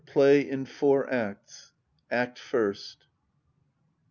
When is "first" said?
2.39-3.05